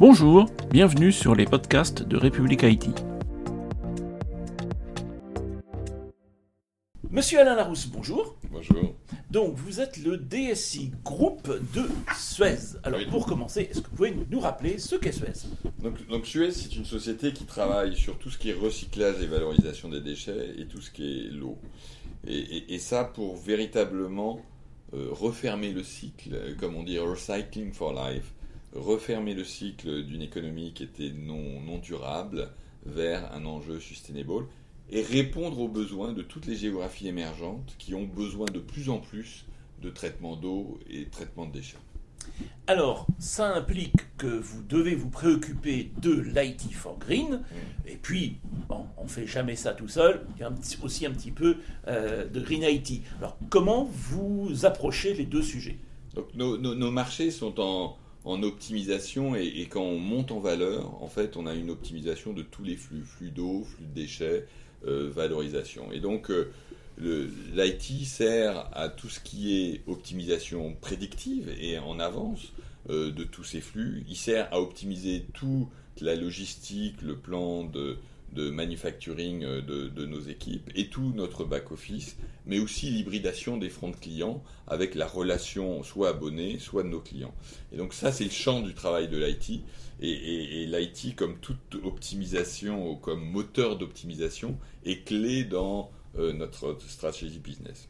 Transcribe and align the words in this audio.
Bonjour, 0.00 0.46
bienvenue 0.70 1.12
sur 1.12 1.34
les 1.34 1.44
podcasts 1.44 2.02
de 2.02 2.16
République 2.16 2.64
Haïti. 2.64 2.90
Monsieur 7.10 7.40
Alain 7.40 7.54
Larousse, 7.56 7.86
bonjour. 7.88 8.36
Bonjour. 8.50 8.94
Donc, 9.30 9.54
vous 9.56 9.80
êtes 9.80 9.96
le 9.98 10.16
DSI 10.16 10.92
groupe 11.04 11.48
de 11.74 11.82
Suez. 12.16 12.76
Alors, 12.82 13.00
Oui. 13.00 13.06
pour 13.10 13.26
commencer, 13.26 13.68
est-ce 13.70 13.80
que 13.82 13.90
vous 13.90 13.96
pouvez 13.96 14.14
nous 14.30 14.40
rappeler 14.40 14.78
ce 14.78 14.96
qu'est 14.96 15.12
Suez? 15.12 15.32
Donc, 15.82 16.06
donc 16.08 16.24
Suez, 16.26 16.52
c'est 16.52 16.74
une 16.76 16.84
société 16.84 17.32
qui 17.32 17.44
travaille 17.44 17.94
sur 17.96 18.18
tout 18.18 18.30
ce 18.30 18.38
qui 18.38 18.50
est 18.50 18.54
recyclage 18.54 19.20
et 19.22 19.26
valorisation 19.26 19.88
des 19.88 20.00
déchets 20.00 20.54
et 20.58 20.66
tout 20.66 20.80
ce 20.80 20.90
qui 20.90 21.26
est 21.26 21.30
l'eau. 21.30 21.58
Et, 22.26 22.38
et- 22.38 22.74
et 22.74 22.78
ça 22.78 23.04
pour 23.04 23.36
véritablement 23.36 24.40
euh, 24.94 25.08
refermer 25.10 25.72
le 25.72 25.82
cycle, 25.84 26.56
comme 26.58 26.74
on 26.76 26.82
dit 26.84 26.98
recycling 26.98 27.72
for 27.72 27.92
life, 27.92 28.32
refermer 28.74 29.34
le 29.34 29.44
cycle 29.44 30.04
d'une 30.04 30.22
économie 30.22 30.72
qui 30.72 30.84
était 30.84 31.10
non, 31.12 31.60
non 31.60 31.78
durable 31.78 32.50
vers 32.86 33.32
un 33.34 33.44
enjeu 33.44 33.80
sustainable 33.80 34.46
et 34.90 35.02
répondre 35.02 35.58
aux 35.60 35.68
besoins 35.68 36.12
de 36.12 36.22
toutes 36.22 36.46
les 36.46 36.56
géographies 36.56 37.08
émergentes 37.08 37.74
qui 37.78 37.94
ont 37.94 38.04
besoin 38.04 38.46
de 38.46 38.58
plus 38.58 38.88
en 38.90 38.98
plus 38.98 39.44
de 39.82 39.90
traitement 39.90 40.36
d'eau 40.36 40.78
et 40.88 41.04
de 41.04 41.10
traitement 41.10 41.46
de 41.46 41.52
déchets. 41.52 41.76
Alors, 42.66 43.06
ça 43.18 43.54
implique 43.56 44.16
que 44.16 44.26
vous 44.26 44.62
devez 44.62 44.94
vous 44.94 45.08
préoccuper 45.10 45.90
de 46.00 46.12
l'IT 46.12 46.72
for 46.72 46.98
Green. 46.98 47.40
Et 47.86 47.96
puis, 47.96 48.36
bon, 48.68 48.86
on 48.98 49.04
ne 49.04 49.08
fait 49.08 49.26
jamais 49.26 49.56
ça 49.56 49.72
tout 49.72 49.88
seul. 49.88 50.26
Il 50.36 50.40
y 50.40 50.44
a 50.44 50.48
un 50.48 50.52
petit- 50.52 50.78
aussi 50.82 51.06
un 51.06 51.12
petit 51.12 51.30
peu 51.32 51.56
euh, 51.88 52.26
de 52.28 52.40
Green 52.40 52.62
IT. 52.62 53.02
Alors, 53.18 53.36
comment 53.48 53.84
vous 53.84 54.64
approchez 54.64 55.14
les 55.14 55.24
deux 55.26 55.42
sujets? 55.42 55.78
Donc 56.14 56.26
nos, 56.34 56.56
nos- 56.58 56.74
nos 56.74 56.90
marchés 56.90 57.30
sont 57.30 57.58
en, 57.60 57.96
en 58.24 58.42
optimisation 58.42 59.34
et, 59.34 59.66
quand 59.70 59.82
on 59.82 59.98
monte 59.98 60.30
en 60.32 60.40
valeur, 60.40 61.02
en 61.02 61.08
fait, 61.08 61.36
on 61.36 61.46
a 61.46 61.54
une 61.54 61.70
optimisation 61.70 62.32
de 62.32 62.42
tous 62.42 62.64
les 62.64 62.76
flux, 62.76 63.02
flux 63.02 63.30
d'eau, 63.30 63.64
flux 63.64 63.86
de 63.86 63.94
déchets, 63.94 64.46
euh, 64.86 65.10
valorisation. 65.10 65.90
Et 65.92 66.00
donc 66.00 66.30
euh, 66.30 66.50
l'IT 66.98 68.04
sert 68.06 68.68
à 68.72 68.88
tout 68.88 69.08
ce 69.08 69.20
qui 69.20 69.62
est 69.62 69.82
optimisation 69.86 70.76
prédictive 70.80 71.54
et 71.60 71.78
en 71.78 71.98
avance 71.98 72.52
euh, 72.90 73.10
de 73.10 73.24
tous 73.24 73.44
ces 73.44 73.60
flux. 73.60 74.04
Il 74.08 74.16
sert 74.16 74.52
à 74.52 74.60
optimiser 74.60 75.24
toute 75.32 75.68
la 76.00 76.14
logistique, 76.14 77.02
le 77.02 77.16
plan 77.16 77.64
de, 77.64 77.98
de 78.32 78.50
manufacturing 78.50 79.44
euh, 79.44 79.60
de, 79.60 80.06
nos 80.06 80.20
équipes 80.20 80.70
et 80.74 80.88
tout 80.88 81.12
notre 81.14 81.44
back-office, 81.44 82.16
mais 82.46 82.58
aussi 82.58 82.90
l'hybridation 82.90 83.56
des 83.56 83.68
fronts 83.68 83.90
de 83.90 83.96
clients 83.96 84.42
avec 84.66 84.94
la 84.94 85.06
relation 85.06 85.82
soit 85.82 86.10
abonné, 86.10 86.58
soit 86.58 86.82
de 86.82 86.88
nos 86.88 87.00
clients. 87.00 87.34
Et 87.72 87.76
donc 87.76 87.92
ça, 87.94 88.12
c'est 88.12 88.24
le 88.24 88.30
champ 88.30 88.60
du 88.60 88.74
travail 88.74 89.08
de 89.08 89.18
l'IT. 89.18 89.62
Et, 90.02 90.66
l'IT, 90.66 91.14
comme 91.14 91.38
toute 91.40 91.74
optimisation 91.84 92.96
comme 92.96 93.22
moteur 93.22 93.76
d'optimisation, 93.76 94.56
est 94.84 95.04
clé 95.04 95.44
dans 95.44 95.90
euh, 96.18 96.32
notre 96.32 96.76
stratégie 96.88 97.38
business. 97.38 97.88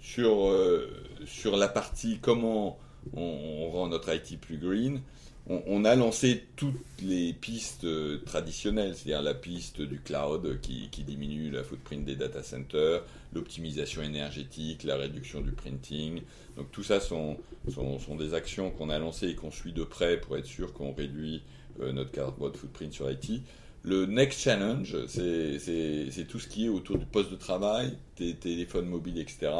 Sur, 0.00 0.48
euh, 0.48 0.88
sur 1.26 1.58
la 1.58 1.68
partie 1.68 2.18
comment 2.22 2.78
on, 3.14 3.70
rend 3.70 3.88
notre 3.88 4.14
IT 4.14 4.40
plus 4.40 4.58
green, 4.58 5.00
on, 5.46 5.84
a 5.84 5.96
lancé 5.96 6.44
toutes 6.54 6.74
les 7.02 7.32
pistes 7.32 7.84
euh, 7.84 8.18
traditionnelles, 8.24 8.94
c'est-à-dire 8.94 9.22
la 9.22 9.34
piste 9.34 9.80
du 9.80 9.98
cloud 9.98 10.46
euh, 10.46 10.56
qui, 10.60 10.88
diminue 11.02 11.50
la 11.50 11.64
footprint 11.64 12.04
des 12.04 12.14
data 12.14 12.42
centers, 12.42 13.02
l'optimisation 13.32 14.02
énergétique, 14.02 14.84
la 14.84 14.96
réduction 14.96 15.40
du 15.40 15.50
printing. 15.50 16.22
Donc 16.56 16.70
tout 16.70 16.84
ça 16.84 17.00
sont, 17.00 17.38
sont, 17.68 18.14
des 18.14 18.34
actions 18.34 18.70
qu'on 18.70 18.90
a 18.90 18.98
lancées 18.98 19.30
et 19.30 19.34
qu'on 19.34 19.50
suit 19.50 19.72
de 19.72 19.82
près 19.82 20.20
pour 20.20 20.36
être 20.36 20.46
sûr 20.46 20.72
qu'on 20.72 20.92
réduit 20.92 21.42
euh, 21.80 21.92
notre 21.92 22.12
carbon 22.12 22.52
footprint 22.52 22.92
sur 22.92 23.10
IT. 23.10 23.42
Le 23.82 24.06
next 24.06 24.40
challenge, 24.40 24.96
c'est 25.06 26.26
tout 26.28 26.38
ce 26.38 26.48
qui 26.48 26.66
est 26.66 26.68
autour 26.68 26.98
du 26.98 27.06
poste 27.06 27.30
de 27.30 27.36
travail, 27.36 27.96
des 28.18 28.34
téléphones 28.34 28.86
mobiles, 28.86 29.18
etc., 29.18 29.52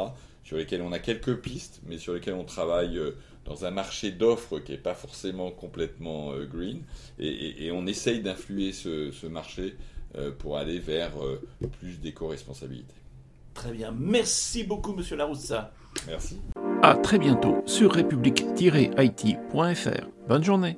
sur 0.45 0.57
lesquels 0.57 0.83
on 0.83 0.93
a 0.93 0.99
quelques 0.99 1.37
pistes, 1.41 1.81
mais 1.87 1.99
sur 1.99 2.13
lesquels 2.15 2.35
on 2.35 2.45
travaille 2.45 2.99
euh, 2.99 3.13
dans 3.45 3.65
un 3.65 3.71
marché 3.71 4.11
d'offres 4.11 4.59
qui 4.59 4.73
n'est 4.73 4.79
pas 4.79 4.95
forcément 4.95 5.51
complètement 5.51 6.33
euh, 6.33 6.47
green, 6.47 6.83
et, 7.19 7.29
et- 7.29 7.67
et 7.67 7.73
on 7.73 7.87
essaye 7.87 8.21
d'influer 8.21 8.73
ce, 8.73 9.11
ce 9.11 9.27
marché 9.27 9.77
euh, 10.17 10.33
pour 10.33 10.57
aller 10.59 10.79
vers 10.81 11.13
plus 11.79 12.01
d'éco-responsabilité. 12.01 12.95
Très 13.55 13.73
bien. 13.73 13.95
Merci 13.97 14.65
beaucoup, 14.65 14.93
monsieur 14.93 15.17
Laroussa. 15.17 15.73
Merci. 16.07 16.39
À 16.83 16.95
très 16.97 17.19
bientôt 17.19 17.57
sur 17.67 17.93
république-it.fr. 17.93 20.07
Bonne 20.29 20.45
journée. 20.45 20.77